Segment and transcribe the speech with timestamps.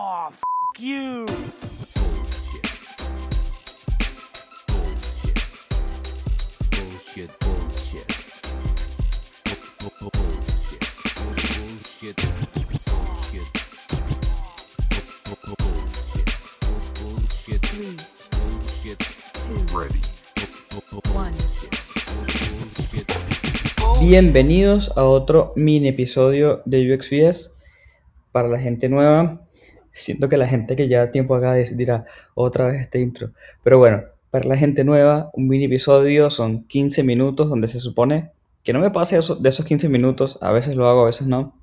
[0.00, 0.42] F
[0.78, 1.24] you.
[6.70, 8.06] Bullshit, bullshit.
[9.80, 10.84] Bu- bu- Bullshit.
[11.56, 12.16] Bullshit.
[12.84, 13.48] Bullshit.
[15.24, 16.28] Bu- bu- Bullshit.
[16.60, 17.62] Bu- Bullshit.
[17.62, 17.96] Three,
[18.36, 18.98] Bullshit.
[19.32, 20.00] two, Ready.
[20.72, 21.32] Bu- bu- one.
[22.76, 23.06] Bullshit.
[24.00, 27.50] Bienvenidos a otro mini episodio de UXBS.
[28.32, 29.40] Para la gente nueva,
[30.00, 33.30] siento que la gente que lleva tiempo acá dirá otra vez este intro.
[33.62, 38.30] Pero bueno, para la gente nueva, un mini episodio son 15 minutos donde se supone
[38.62, 40.38] que no me pase eso- de esos 15 minutos.
[40.40, 41.54] A veces lo hago, a veces no.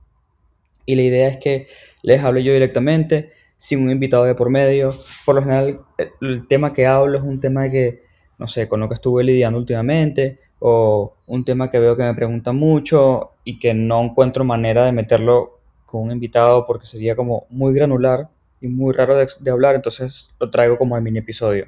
[0.85, 1.67] Y la idea es que
[2.01, 4.95] les hable yo directamente, sin un invitado de por medio.
[5.25, 5.81] Por lo general,
[6.21, 8.03] el tema que hablo es un tema que,
[8.37, 12.13] no sé, con lo que estuve lidiando últimamente, o un tema que veo que me
[12.13, 15.52] preguntan mucho y que no encuentro manera de meterlo
[15.93, 18.25] con un invitado porque sería como muy granular
[18.59, 21.67] y muy raro de, de hablar, entonces lo traigo como el mini episodio.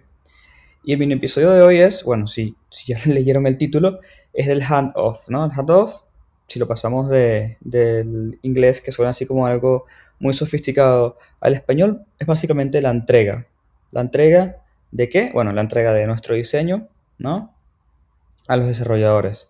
[0.83, 3.99] Y el mini episodio de hoy es, bueno, si, si ya leyeron el título,
[4.33, 5.45] es del handoff, ¿no?
[5.45, 6.01] El handoff,
[6.47, 9.85] si lo pasamos de, del inglés, que suena así como algo
[10.19, 13.45] muy sofisticado, al español, es básicamente la entrega.
[13.91, 15.29] ¿La entrega de qué?
[15.35, 16.87] Bueno, la entrega de nuestro diseño,
[17.19, 17.53] ¿no?
[18.47, 19.49] A los desarrolladores.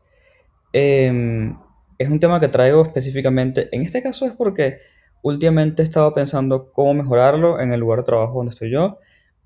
[0.74, 1.58] Em,
[1.98, 4.80] es un tema que traigo específicamente, en este caso es porque
[5.22, 9.00] últimamente he estado pensando cómo mejorarlo en el lugar de trabajo donde estoy yo,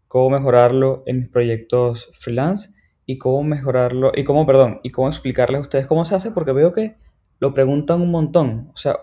[0.07, 2.71] cómo mejorarlo en mis proyectos freelance
[3.05, 6.51] y cómo mejorarlo, y cómo, perdón, y cómo explicarles a ustedes cómo se hace, porque
[6.51, 6.91] veo que
[7.39, 8.97] lo preguntan un montón, o sea,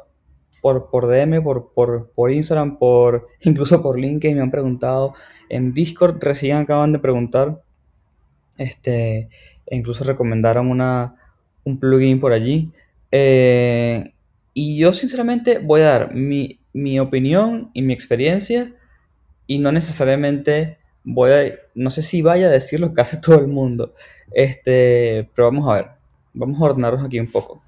[0.61, 5.15] por, por DM, por, por, por Instagram, por, incluso por LinkedIn me han preguntado,
[5.49, 7.63] en Discord recién acaban de preguntar,
[8.59, 9.29] este,
[9.67, 11.17] e incluso recomendaron una,
[11.65, 12.73] un plugin por allí.
[13.11, 14.13] Eh,
[14.55, 18.73] y yo sinceramente voy a dar mi, mi opinión y mi experiencia
[19.47, 23.39] y no necesariamente voy a, no sé si vaya a decir lo que hace todo
[23.39, 23.95] el mundo,
[24.33, 25.91] este, pero vamos a ver,
[26.35, 27.63] vamos a ordenarnos aquí un poco.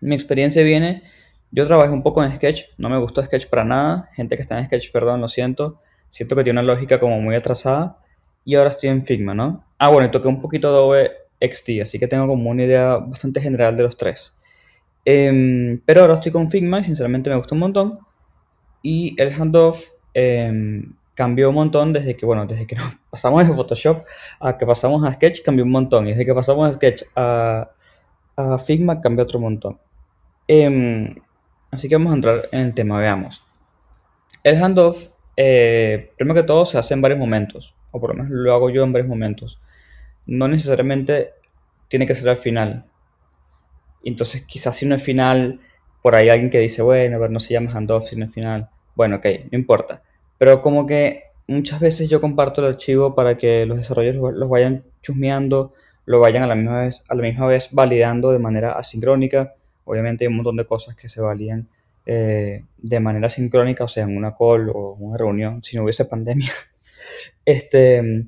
[0.00, 1.02] Mi experiencia viene,
[1.50, 4.58] yo trabajé un poco en Sketch, no me gustó Sketch para nada, gente que está
[4.58, 7.98] en Sketch, perdón, lo siento, siento que tiene una lógica como muy atrasada
[8.44, 9.64] y ahora estoy en Figma, ¿no?
[9.78, 13.40] Ah, bueno, y toqué un poquito Adobe XD, así que tengo como una idea bastante
[13.40, 14.36] general de los tres.
[15.10, 17.98] Em, pero ahora estoy con Figma y sinceramente me gusta un montón.
[18.82, 23.54] Y el handoff em, cambió un montón desde que, bueno, desde que nos pasamos de
[23.54, 24.04] Photoshop
[24.38, 26.06] a que pasamos a Sketch cambió un montón.
[26.06, 27.70] Y desde que pasamos a Sketch a,
[28.36, 29.78] a Figma cambió otro montón.
[30.46, 31.14] Em,
[31.70, 33.42] así que vamos a entrar en el tema, veamos.
[34.44, 35.08] El handoff,
[35.38, 38.68] eh, primero que todo, se hace en varios momentos, o por lo menos lo hago
[38.68, 39.58] yo en varios momentos.
[40.26, 41.32] No necesariamente
[41.88, 42.84] tiene que ser al final.
[44.04, 45.60] Entonces, quizás si no es final,
[46.02, 48.68] por ahí alguien que dice, bueno, ver, no se llama handoff si no es final.
[48.94, 50.02] Bueno, ok, no importa.
[50.38, 54.48] Pero como que muchas veces yo comparto el archivo para que los desarrolladores lo- los
[54.48, 55.72] vayan chusmeando,
[56.06, 59.54] lo vayan a la misma vez, a la misma vez validando de manera asincrónica.
[59.84, 61.68] Obviamente hay un montón de cosas que se validan
[62.06, 66.04] eh, de manera sincrónica, o sea, en una call o una reunión, si no hubiese
[66.06, 66.50] pandemia.
[67.44, 68.26] Este,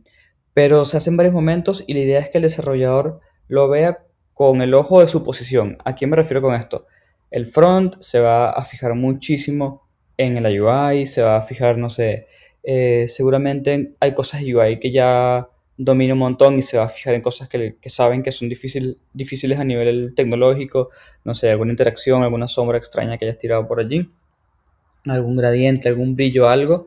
[0.54, 4.00] pero se hace en varios momentos y la idea es que el desarrollador lo vea
[4.40, 5.76] con el ojo de su posición.
[5.84, 6.86] ¿A quién me refiero con esto?
[7.30, 9.86] El front se va a fijar muchísimo
[10.16, 12.26] en el UI, se va a fijar, no sé,
[12.62, 15.46] eh, seguramente hay cosas de UI que ya
[15.76, 18.96] domina un montón y se va a fijar en cosas que, saben que son difícil,
[19.12, 20.88] difíciles a nivel tecnológico,
[21.22, 24.10] no sé, alguna interacción, alguna sombra extraña que hayas tirado por allí,
[25.04, 26.86] algún gradiente, algún brillo, algo.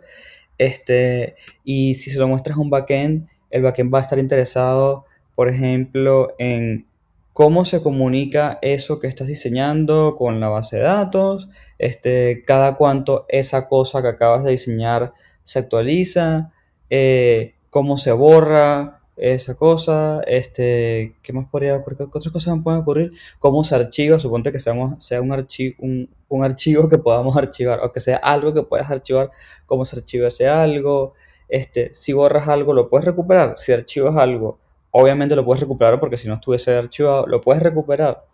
[0.57, 5.05] Este, y si se lo muestras a un backend, el backend va a estar interesado,
[5.35, 6.87] por ejemplo, en
[7.33, 11.49] cómo se comunica eso que estás diseñando con la base de datos,
[11.79, 16.51] este, cada cuánto esa cosa que acabas de diseñar se actualiza,
[16.89, 21.97] eh, cómo se borra esa cosa, este, ¿qué más podría ocurrir?
[21.97, 23.11] ¿Qué otras cosas pueden ocurrir?
[23.39, 24.19] ¿Cómo se archiva?
[24.19, 28.17] Suponte que seamos, sea un, archi- un, un archivo que podamos archivar, o que sea
[28.17, 29.29] algo que puedas archivar,
[29.65, 31.13] cómo se archiva ese algo,
[31.47, 33.53] este, si borras algo, ¿lo puedes recuperar?
[33.55, 34.57] Si archivas algo,
[34.93, 38.25] obviamente lo puedes recuperar porque si no estuviese archivado, lo puedes recuperar.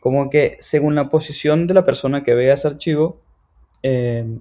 [0.00, 3.20] Como que según la posición de la persona que vea ese archivo,
[3.82, 4.38] eh,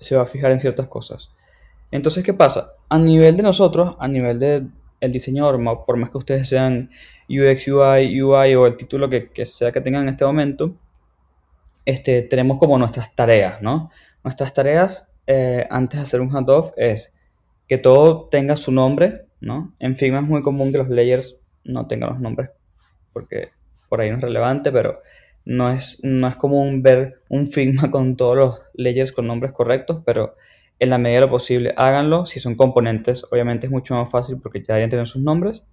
[0.00, 1.30] se va a fijar en ciertas cosas.
[1.90, 2.68] Entonces, ¿qué pasa?
[2.88, 4.70] A nivel de nosotros, a nivel del
[5.00, 6.90] el diseñador, por más que ustedes sean
[7.28, 10.74] UX, UI, UI o el título que, que sea que tengan en este momento,
[11.84, 13.90] este, tenemos como nuestras tareas, ¿no?
[14.22, 17.14] Nuestras tareas eh, antes de hacer un handoff es
[17.68, 19.74] que todo tenga su nombre, ¿no?
[19.78, 22.50] En Figma es muy común que los layers no tengan los nombres
[23.14, 23.50] porque
[23.88, 25.00] por ahí no es relevante, pero
[25.46, 30.02] No es, no es común ver un Figma con todos los layers con nombres correctos,
[30.04, 30.36] pero
[30.78, 32.26] en la medida de lo posible háganlo.
[32.26, 35.64] Si son componentes, obviamente es mucho más fácil porque ya deben tener sus nombres.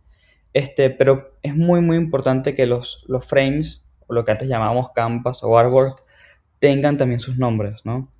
[0.53, 4.91] Este, pero es muy, muy importante que los, los frames, o lo que antes llamábamos
[4.93, 5.95] canvas o artboard,
[6.59, 8.11] tengan también sus nombres, ¿no?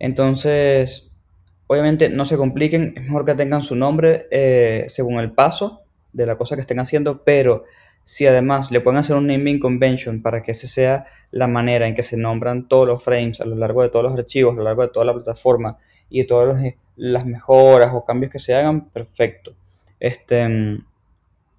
[0.00, 1.05] Entonces,
[1.66, 5.82] obviamente no se compliquen, es mejor que tengan su nombre eh, según el paso
[6.12, 7.64] de la cosa que estén haciendo, pero
[8.04, 11.94] si además le pueden hacer un naming convention para que esa sea la manera en
[11.94, 14.64] que se nombran todos los frames a lo largo de todos los archivos, a lo
[14.64, 15.78] largo de toda la plataforma
[16.08, 19.54] y de todas las mejoras o cambios que se hagan, perfecto.
[19.98, 20.78] Este,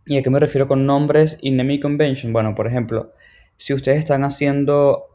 [0.06, 2.32] ¿Y a qué me refiero con nombres y naming convention?
[2.32, 3.12] Bueno, por ejemplo,
[3.58, 5.07] si ustedes están haciendo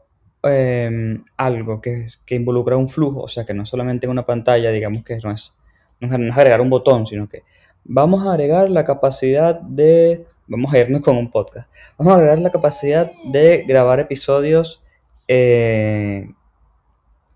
[0.43, 4.71] em, algo que, que, involucra un flujo, o sea, que no solamente en una pantalla,
[4.71, 5.53] digamos que no es,
[5.99, 7.43] no es agregar un botón, sino que
[7.83, 12.39] vamos a agregar la capacidad de, vamos a irnos con un podcast, vamos a agregar
[12.39, 14.83] la capacidad de grabar episodios
[15.27, 16.29] eh,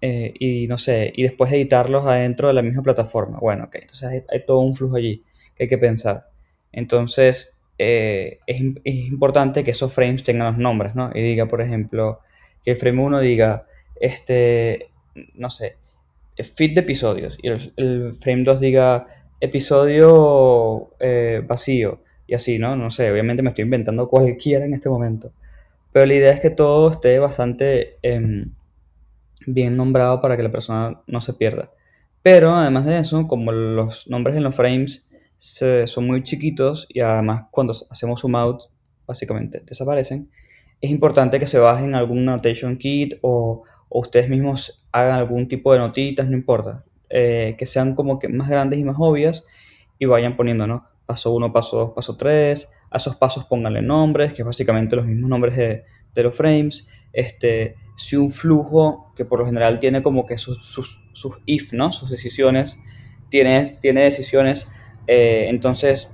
[0.01, 3.39] eh, y no sé, y después editarlos adentro de la misma plataforma.
[3.39, 5.19] Bueno, ok, entonces hay, hay todo un flujo allí
[5.56, 6.30] que hay que pensar.
[6.71, 11.12] Entonces, eh, es, es, importante que esos frames tengan los nombres, ¿no?
[11.13, 12.19] Y diga, por ejemplo,
[12.68, 13.66] que el frame 1 diga,
[13.98, 14.90] este,
[15.36, 15.78] no sé,
[16.36, 19.08] feed de episodios, y el, frame 2 diga
[19.40, 22.75] episodio eh, vacío, y así, ¿no?
[22.75, 25.31] No sé, obviamente me estoy inventando cualquiera en este momento.
[25.94, 28.48] Pero la idea es que todo esté bastante eh,
[29.46, 31.72] bien nombrado para que la persona no se pierda.
[32.22, 35.06] Pero además de eso, como los nombres en los frames
[35.38, 38.63] son muy chiquitos y además cuando hacemos zoom out
[39.08, 40.30] básicamente desaparecen,
[40.81, 45.74] es importante que se bajen algún notation kit o, o ustedes mismos hagan algún tipo
[45.74, 49.44] de notitas, no importa, eh, que sean como que más grandes y más obvias
[50.00, 50.79] y vayan poniendo, ¿no?
[51.06, 55.06] Paso 1, paso 2, paso 3, a esos pasos pónganle nombres, que es básicamente los
[55.06, 55.83] mismos nombres de,
[56.13, 60.65] de los frames, este, si un flujo que por lo general tiene como que sus,
[60.65, 61.91] sus, sus if, ¿no?
[61.91, 62.77] Sus decisiones,
[63.29, 64.68] tiene, tiene decisiones
[65.07, 66.09] eh, entonces,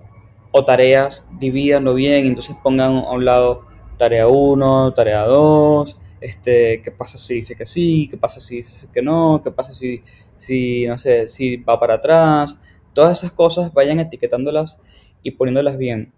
[0.52, 3.66] o tareas, divídanlo bien, entonces pongan a un lado
[3.98, 8.88] tarea 1, tarea 2, este, qué pasa si dice que sí, qué pasa si dice
[8.94, 10.04] que no, qué pasa si,
[10.38, 12.62] si, no sé, si va para atrás,
[12.94, 14.80] todas esas cosas vayan etiquetándolas
[15.22, 16.14] y poniéndolas bien.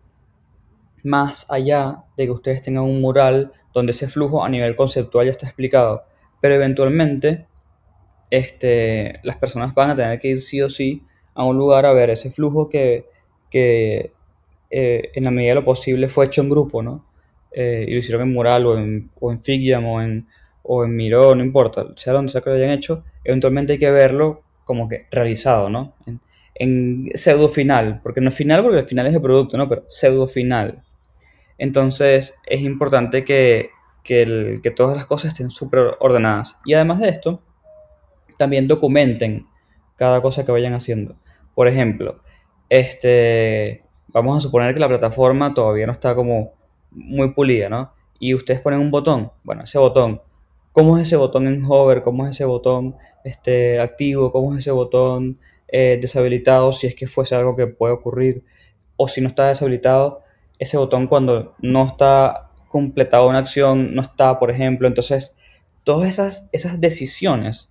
[1.03, 5.31] Más allá de que ustedes tengan un mural donde ese flujo a nivel conceptual ya
[5.31, 6.03] está explicado,
[6.41, 7.47] pero eventualmente
[8.29, 11.93] este, las personas van a tener que ir sí o sí a un lugar a
[11.93, 13.05] ver ese flujo que,
[13.49, 14.13] que
[14.69, 17.04] eh, en la medida de lo posible fue hecho en grupo, ¿no?
[17.57, 20.27] Eh, y lo hicieron en Mural o en, o en Figiam o en,
[20.61, 23.89] o en Miro, no importa, sea donde sea que lo hayan hecho, eventualmente hay que
[23.91, 25.95] verlo como que realizado, ¿no?
[26.05, 26.19] En,
[26.53, 29.69] en pseudo final, porque no es final porque el final es el producto, ¿no?
[29.69, 30.83] Pero pseudo final.
[31.57, 33.69] Entonces es importante que,
[34.03, 36.57] que, el, que todas las cosas estén súper ordenadas.
[36.65, 37.41] Y además de esto,
[38.37, 39.45] también documenten
[39.95, 41.15] cada cosa que vayan haciendo.
[41.53, 42.19] Por ejemplo,
[42.67, 46.53] este, vamos a suponer que la plataforma todavía no está como
[46.95, 47.93] muy pulida, ¿no?
[48.19, 50.19] Y ustedes ponen un botón, bueno, ese botón,
[50.71, 52.01] ¿cómo es ese botón en hover?
[52.01, 54.31] ¿Cómo es ese botón este, activo?
[54.31, 56.73] ¿Cómo es ese botón eh, deshabilitado?
[56.73, 58.43] Si es que fuese algo que puede ocurrir.
[58.95, 60.21] O si no está deshabilitado,
[60.57, 64.87] ese botón cuando no está completado una acción, no está, por ejemplo.
[64.87, 65.35] Entonces,
[65.83, 67.69] todas esas, esas decisiones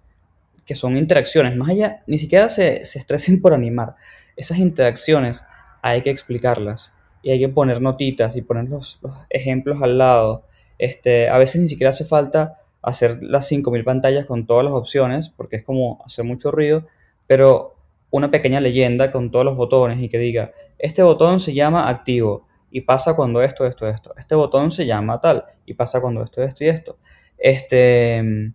[0.66, 3.96] que son interacciones, más allá, ni siquiera se, se estresen por animar.
[4.36, 5.44] Esas interacciones
[5.82, 6.94] hay que explicarlas
[7.24, 10.44] y hay que poner notitas y poner los, los ejemplos al lado.
[10.78, 15.31] Este, a veces ni siquiera hace falta hacer las 5.000 pantallas con todas las opciones,
[15.31, 16.86] porque es como hacer mucho ruido,
[17.26, 17.76] pero
[18.10, 22.46] una pequeña leyenda con todos los botones y que diga, este botón se llama activo
[22.70, 24.14] y pasa cuando esto, esto, esto.
[24.19, 26.98] Este botón se llama tal y pasa cuando esto, esto y esto.
[27.38, 28.52] Este,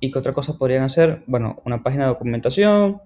[0.00, 1.22] ¿Y qué otra cosa podrían hacer?
[1.26, 3.02] Bueno, una página de documentación,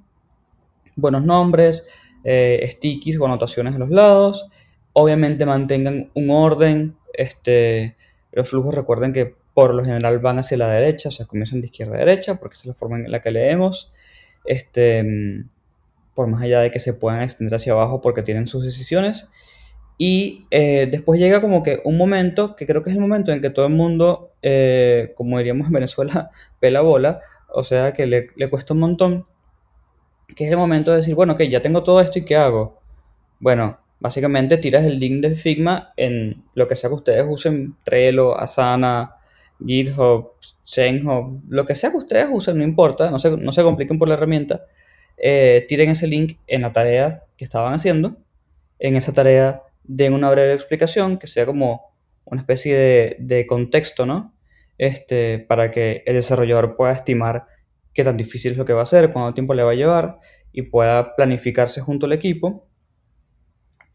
[0.97, 1.85] buenos nombres,
[2.25, 4.49] eh, stickies o anotaciones a los lados.
[4.92, 6.97] Obviamente mantengan un orden.
[7.12, 7.97] Este,
[8.33, 11.66] los flujos recuerden que por lo general van hacia la derecha, o sea, comienzan de
[11.66, 13.92] izquierda a derecha, porque es la forma en la que leemos.
[14.45, 15.45] Este,
[16.14, 19.28] por más allá de que se puedan extender hacia abajo porque tienen sus decisiones.
[19.99, 23.40] Y eh, después llega como que un momento, que creo que es el momento en
[23.40, 26.30] que todo el mundo, eh, como diríamos en Venezuela,
[26.61, 29.26] pela bola, o sea que le, le, cuesta un montón,
[30.35, 32.80] que es el momento de decir, bueno, ok, ya tengo todo esto y ¿qué hago?
[33.40, 38.38] Bueno, básicamente tiras el link de Figma en lo que sea que ustedes usen, Trello,
[38.38, 39.17] Asana,
[39.64, 40.33] GitHub,
[40.67, 44.09] ZenHub, lo que sea que ustedes usen, no importa, no se, no se compliquen por
[44.09, 44.64] la herramienta,
[45.17, 48.17] eh, tiren ese link en la tarea que estaban haciendo,
[48.78, 54.07] en esa tarea den una breve explicación que sea como una especie de, de contexto,
[54.07, 54.35] ¿no?
[54.78, 57.47] este, para que el desarrollador pueda estimar
[57.93, 60.19] qué tan difícil es lo que va a hacer, cuánto tiempo le va a llevar
[60.52, 62.67] y pueda planificarse junto al equipo.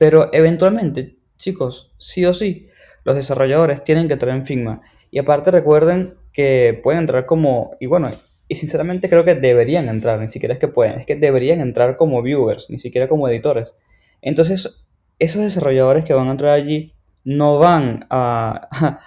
[0.04, 2.68] Pero eventualmente, chicos, sí o sí,
[3.06, 4.82] los desarrolladores tienen que entrar en Figma.
[5.12, 8.12] Y aparte recuerden que pueden entrar como, y bueno,
[8.50, 11.96] y sinceramente creo que deberían entrar, ni siquiera es que pueden, es que deberían entrar
[11.96, 13.78] como viewers, ni siquiera como editores.
[14.22, 14.84] Entonces,
[15.20, 16.94] esos desarrolladores que van a entrar allí
[17.24, 18.68] no van a,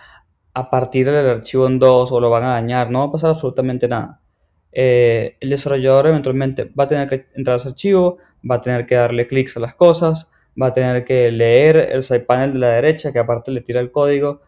[0.55, 3.31] a partir del archivo en dos o lo van a dañar, no va a pasar
[3.33, 4.23] absolutamente nada.
[4.73, 8.17] Eh, el desarrollador eventualmente va a tener que entrar a ese archivo,
[8.51, 12.03] va a tener que darle clics a las cosas, va a tener que leer el
[12.03, 14.41] side panel de la derecha, que aparte le tira el código,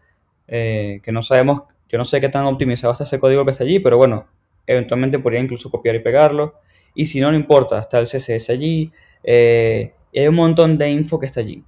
[0.47, 3.63] eh, que no sabemos, yo no sé qué tan optimizado está ese código que está
[3.63, 4.27] allí, pero bueno,
[4.67, 6.55] eventualmente podría incluso copiar y pegarlo.
[6.95, 8.91] Y si no, no importa, está el CSS allí,
[9.23, 11.63] eh, y hay un montón de info que está allí.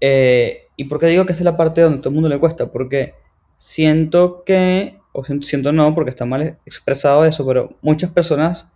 [0.00, 2.38] Eh, ¿Y por qué digo que esta es la parte donde todo el mundo le
[2.38, 2.70] cuesta?
[2.70, 3.14] Porque
[3.58, 8.72] siento que, o siento, siento no, porque está mal expresado eso, pero muchas personas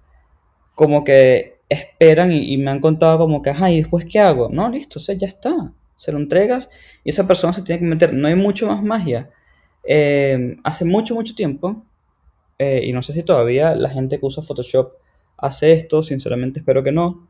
[0.75, 4.49] como que esperan y, me han contado como que, ¿y después qué hago?
[4.51, 5.73] No, listo, o ya está.
[5.97, 6.69] Se lo entregas
[7.05, 8.13] y esa persona se tiene que meter.
[8.13, 9.31] No hay mucho más magia.
[9.85, 11.85] Eh, hace mucho, mucho tiempo,
[12.59, 14.95] eh, y no sé si todavía la gente que usa Photoshop
[15.37, 17.29] hace esto, sinceramente espero que no,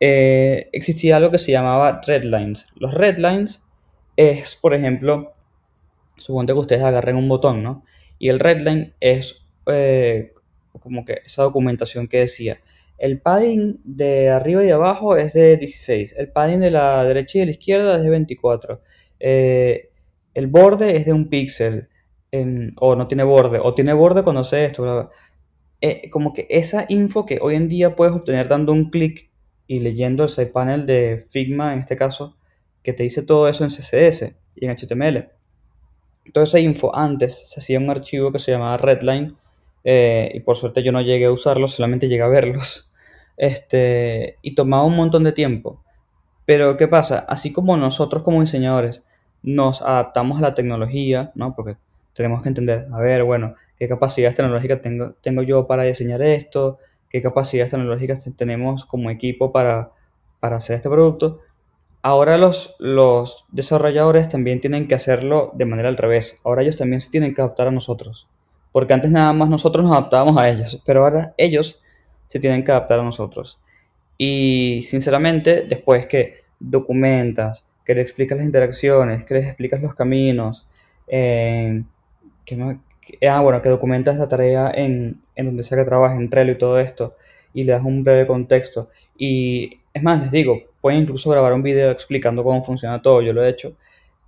[0.00, 2.66] eh, existía algo que se llamaba redlines.
[2.76, 3.62] Los redlines
[4.16, 5.32] es, por ejemplo,
[6.16, 7.84] suponte que ustedes agarren un botón, ¿no?
[8.18, 9.36] Y el redline es
[10.80, 12.60] como que esa documentación que decía,
[12.98, 16.16] el padding de arriba y de abajo es de 16.
[16.18, 18.82] El padding de la derecha y de la izquierda es de 24.
[19.20, 19.90] Eh,
[20.34, 21.88] el borde es de un píxel.
[22.80, 23.60] o no tiene borde.
[23.62, 25.10] O tiene borde cuando hace esto.
[25.80, 29.30] Eh, como que esa info que hoy en día puedes obtener dando un clic
[29.68, 32.36] y leyendo el side panel de Figma, en este caso,
[32.82, 35.28] que te dice todo eso en CSS y en HTML.
[36.32, 39.36] Toda esa info antes se hacía un archivo que se llamaba Redline.
[39.84, 42.87] Eh, y por suerte yo no llegué a usarlos, solamente llegué a verlos
[43.38, 45.80] este, y tomaba un montón de tiempo.
[46.44, 47.20] Pero ¿qué pasa?
[47.28, 49.02] Así como nosotros como diseñadores
[49.42, 51.54] nos adaptamos a la tecnología, ¿no?
[51.54, 51.76] Porque
[52.12, 56.78] tenemos que entender, a ver, bueno, qué capacidades tecnológicas tengo, tengo yo para diseñar esto,
[57.08, 59.92] qué capacidades tecnológicas tenemos como equipo para,
[60.40, 61.40] para hacer este producto.
[62.02, 66.38] Ahora los, los desarrolladores también tienen que hacerlo de manera al revés.
[66.44, 68.28] Ahora ellos también se tienen que adaptar a nosotros.
[68.72, 71.80] Porque antes nada más nosotros nos adaptábamos a ellos, pero ahora ellos
[72.28, 73.58] se tienen que adaptar a nosotros.
[74.16, 80.66] Y sinceramente, después que documentas, que le explicas las interacciones, que les explicas los caminos,
[81.06, 81.82] eh,
[82.44, 86.52] que, ah, bueno, que documentas la tarea en, en donde sea que trabajes, en Trello
[86.52, 87.16] y todo esto,
[87.54, 88.90] y le das un breve contexto.
[89.16, 93.32] Y es más, les digo, pueden incluso grabar un video explicando cómo funciona todo, yo
[93.32, 93.74] lo he hecho,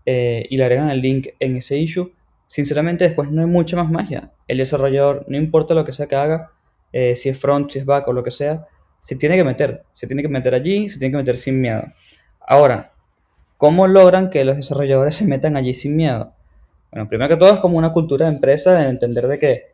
[0.06, 2.12] eh, y le agregan el link en ese issue.
[2.46, 4.32] Sinceramente, después no hay mucha más magia.
[4.48, 6.46] El desarrollador, no importa lo que sea que haga,
[6.92, 8.66] eh, si es front, si es back o lo que sea,
[8.98, 11.84] se tiene que meter, se tiene que meter allí, se tiene que meter sin miedo.
[12.46, 12.92] Ahora,
[13.56, 16.34] ¿cómo logran que los desarrolladores se metan allí sin miedo?
[16.92, 19.64] Bueno, primero que todo es como una cultura de empresa, de entender de que,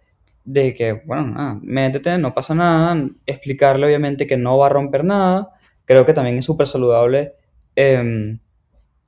[0.44, 5.04] de que bueno, nada, métete, no pasa nada, explicarle obviamente que no va a romper
[5.04, 5.50] nada.
[5.85, 7.35] Creo que también es súper saludable
[7.75, 8.38] em,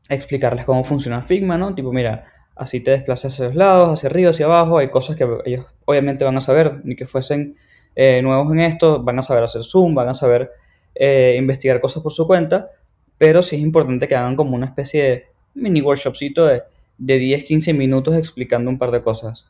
[0.09, 1.75] explicarles cómo funciona Figma, ¿no?
[1.75, 2.25] Tipo, mira,
[2.57, 6.25] así te desplazas hacia los lados, hacia arriba, hacia abajo, hay cosas que ellos obviamente
[6.25, 7.57] van a saber, ni que fuesen
[8.01, 10.53] eh, nuevos en esto, van a saber hacer zoom, van a saber
[10.95, 12.71] eh, investigar cosas por su cuenta,
[13.19, 16.63] pero sí es importante que hagan como una especie de mini workshopcito de,
[16.97, 19.47] de 10-15 minutos explicando un par de cosas.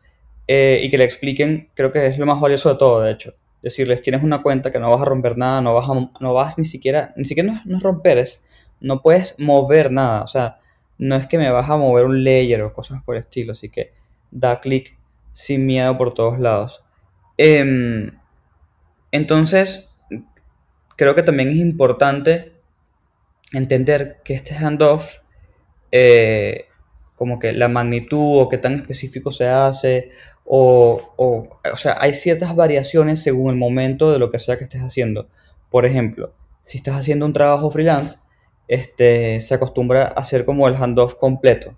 [0.47, 3.35] Eh, y que le expliquen, creo que es lo más valioso de todo, de hecho.
[3.61, 5.87] Decirles, tienes una cuenta que no vas a romper nada, no vas,
[6.19, 8.43] no vas ni siquiera, ni siquiera no, romper, es,
[8.81, 10.57] no puedes mover nada, o sea,
[10.97, 13.69] no es que me vas a mover un layer o cosas por el estilo, así
[13.69, 13.93] que
[14.31, 14.97] da clic
[15.35, 16.83] sin miedo por todos lados.
[17.37, 18.11] Eh,
[19.11, 19.89] entonces,
[20.97, 22.53] creo que también es importante
[23.53, 25.17] entender que este handoff,
[25.93, 26.67] eh,
[27.15, 30.11] como que la magnitud o qué tan específico se hace,
[30.45, 34.65] o, o, o sea, hay ciertas variaciones según el momento de lo que sea que
[34.65, 35.29] estés haciendo.
[35.71, 38.19] Por ejemplo, si estás haciendo un trabajo freelance,
[38.69, 41.71] este, se acostumbra a hacer como el handoff completo.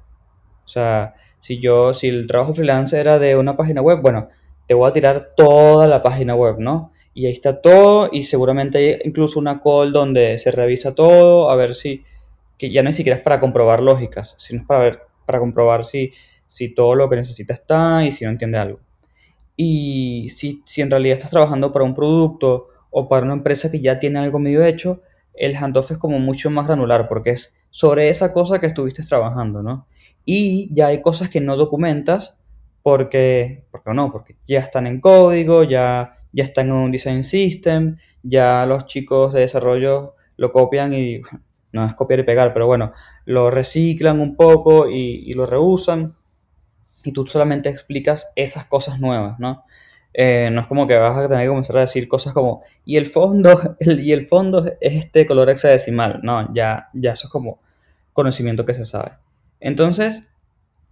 [0.64, 4.28] O sea, si yo, si el trabajo freelance era de una página web, bueno,
[4.66, 6.92] te voy a tirar toda la página web, ¿no?
[7.12, 11.56] Y ahí está todo y seguramente hay incluso una call donde se revisa todo a
[11.56, 12.04] ver si,
[12.56, 16.12] que ya no ni siquiera para comprobar lógicas, sino es para ver, para comprobar si,
[16.46, 18.80] si todo lo que necesita está y si no entiende algo.
[19.56, 23.80] Y si, si en realidad estás trabajando para un producto o para una empresa que
[23.80, 25.02] ya tiene algo medio hecho,
[25.34, 29.62] el handoff es como mucho más granular porque es sobre esa cosa que estuviste trabajando,
[29.62, 29.86] ¿no?
[30.24, 32.36] Y ya hay cosas que no documentas
[32.82, 37.96] porque, porque no, porque ya están en código, ya, ya están en un design system,
[38.22, 41.20] ya los chicos de desarrollo lo copian y
[41.72, 42.92] no es copiar y pegar, pero bueno,
[43.24, 46.16] lo reciclan un poco y, lo reusan
[47.04, 49.64] y tú solamente explicas esas cosas nuevas, ¿no?
[50.12, 52.96] Eh, no es como que vas a tener que comenzar a decir cosas como, y
[52.96, 56.20] el fondo, el- y el fondo es este color hexadecimal.
[56.22, 57.60] No, ya, ya eso es como
[58.12, 59.12] conocimiento que se sabe.
[59.60, 60.28] Entonces,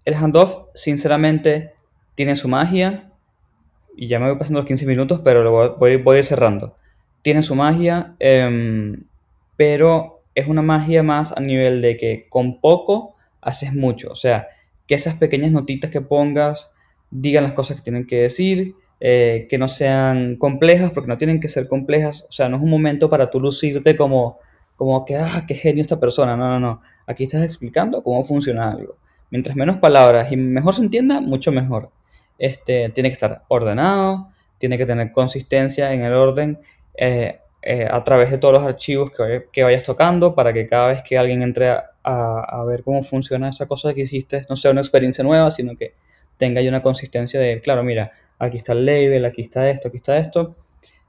[0.05, 1.75] el handoff, sinceramente,
[2.15, 3.08] tiene su magia,
[3.99, 6.77] y ya me voy pasando los 15 minutos, pero lo voy, a ir cerrando.
[7.23, 9.03] Tiene su magia, em,
[9.57, 14.11] pero es una magia más a nivel de que con poco haces mucho.
[14.13, 14.47] O sea,
[14.87, 16.71] que esas pequeñas notitas que pongas
[17.11, 21.41] digan las cosas que tienen que decir, eh, que no sean complejas, porque no tienen
[21.41, 22.25] que ser complejas.
[22.29, 24.39] O sea, no es un momento para tú lucirte como,
[24.77, 26.37] como que, ah, qué genio esta persona.
[26.37, 26.83] No, no, no.
[27.05, 28.97] Aquí estás explicando cómo funciona algo.
[29.31, 31.91] Mientras menos palabras y mejor se entienda, mucho mejor.
[32.39, 34.29] Este, tiene que estar ordenado,
[34.59, 36.61] tiene que tener consistencia en el orden
[36.97, 40.67] eh, eh, a través de todos los archivos que, vaya- que vayas tocando para que
[40.67, 44.71] cada vez que alguien entre a, ver cómo funciona esa cosa que hiciste no sea
[44.71, 45.95] una experiencia nueva, sino que
[46.39, 49.99] tenga ya una consistencia de, claro, mira, aquí está el label, aquí está esto, aquí
[49.99, 50.55] está esto.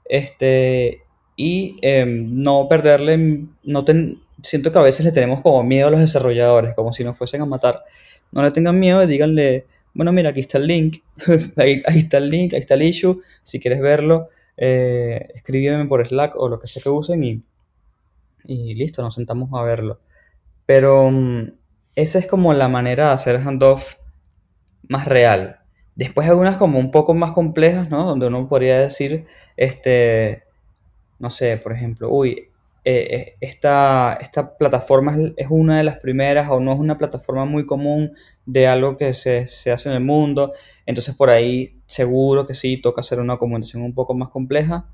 [0.04, 1.02] Este,
[1.36, 5.90] y em, no perderle, no ten- siento que a veces le tenemos como miedo a
[5.90, 7.84] los desarrolladores, como si nos fuesen a matar.
[8.32, 10.98] No le tengan miedo, díganle, bueno, mira, aquí está el link,
[11.56, 16.36] ahí, está el link, ahí está el issue, si quieres verlo, eh, escríbeme por Slack
[16.36, 17.42] o lo que sea que usen y,
[18.44, 20.00] y listo, nos sentamos a verlo.
[20.66, 21.52] Pero mm,
[21.96, 23.94] esa es como la manera de hacer handoff
[24.88, 25.60] más real.
[25.94, 28.04] Después hay unas como un poco más complejas, ¿no?
[28.04, 30.44] Donde uno podría decir, este,
[31.18, 32.49] no sé, por ejemplo, uy,
[32.84, 36.98] eh, eh, esta, esta plataforma es, es una de las primeras o no es una
[36.98, 38.12] plataforma muy común
[38.46, 40.52] de algo que se, se hace en el mundo,
[40.86, 44.86] entonces por ahí seguro que sí, toca hacer una documentación un poco más compleja.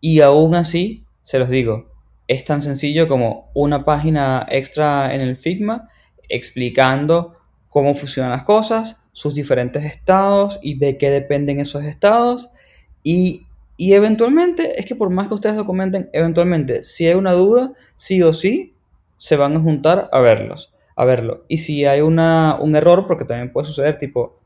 [0.00, 1.90] Y aún así, se los digo,
[2.26, 5.88] es tan sencillo como una página extra en el Figma
[6.28, 7.36] explicando
[7.68, 12.50] cómo funcionan las cosas, sus diferentes estados y de qué dependen esos estados.
[13.02, 13.47] Y
[13.80, 18.20] y eventualmente, es que por más que ustedes documenten, eventualmente, si hay una duda, sí
[18.24, 18.74] o sí,
[19.18, 21.44] se van a juntar a verlos, a verlo.
[21.46, 24.36] Y si hay una, un error, porque también puede suceder, tipo,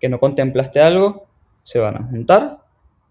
[0.00, 1.28] que no contemplaste algo,
[1.62, 2.58] se van a juntar,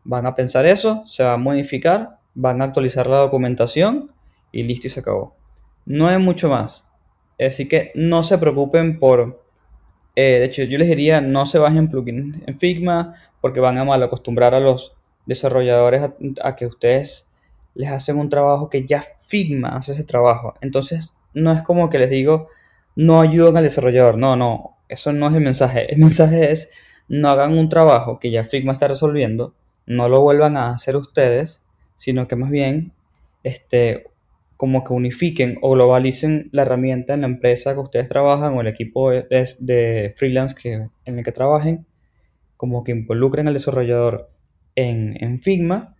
[0.04, 4.12] van a pensar eso, se va a modificar, van a actualizar la documentación
[4.52, 5.38] y listo y se acabó.
[5.86, 6.86] No hay mucho más.
[7.40, 9.42] Así que no se preocupen por,
[10.18, 13.86] eh, de hecho, yo les diría no se bajen plugins en Figma porque van a
[13.86, 17.28] mal acostumbrar a los desarrolladores a, que ustedes
[17.74, 20.56] les hacen un trabajo que ya Figma hace ese trabajo.
[20.62, 22.48] Entonces, no es como que les digo
[22.96, 24.18] no ayuden al desarrollador.
[24.18, 25.92] No, no, eso no es el mensaje.
[25.94, 26.70] El mensaje es
[27.08, 29.54] no hagan un trabajo que ya Figma está resolviendo,
[29.86, 31.62] no lo vuelvan a hacer ustedes,
[31.96, 32.94] sino que más bien
[33.44, 34.08] este,
[34.56, 38.68] como que unifiquen o globalicen la herramienta en la empresa que ustedes trabajan o el
[38.68, 39.26] equipo de,
[39.60, 41.86] de freelance que, en el que trabajen,
[42.56, 44.30] como que involucren al desarrollador
[44.90, 45.96] en, Figma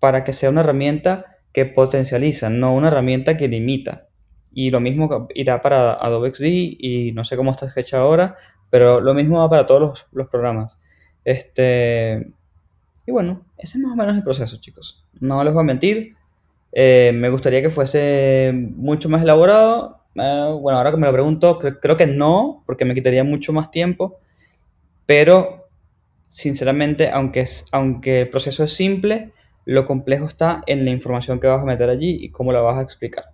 [0.00, 4.08] para que sea una herramienta que potencializa, no una herramienta que limita.
[4.52, 6.44] Y lo mismo irá para Adobe XD
[6.78, 8.36] y no sé cómo está Sketch ahora,
[8.70, 10.78] pero lo mismo va para todos los, programas.
[11.24, 12.32] Este,
[13.06, 15.04] y bueno, ese es más o menos el proceso, chicos.
[15.20, 16.16] No les voy a mentir.
[16.72, 20.00] Eh, me gustaría que fuese mucho más elaborado.
[20.16, 23.52] Eh, bueno, ahora que me lo pregunto, cre- creo que no, porque me quitaría mucho
[23.52, 24.18] más tiempo.
[25.06, 25.63] Pero,
[26.34, 29.30] sinceramente, aunque, aunque el proceso es simple,
[29.64, 32.76] lo complejo está en la información que vas a meter allí y cómo la vas
[32.76, 33.26] a explicar.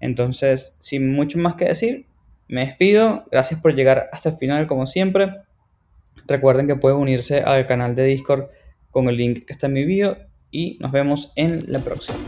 [0.00, 2.06] Entonces, sin mucho más que decir,
[2.48, 3.24] me despido.
[3.30, 5.32] Gracias por llegar hasta el final, como siempre.
[6.26, 8.48] Recuerden que pueden unirse al canal de Discord
[8.90, 10.16] con el link que está en mi bio
[10.50, 12.18] y nos vemos en la próxima.